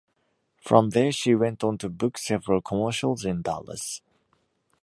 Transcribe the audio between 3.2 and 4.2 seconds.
in Dallas.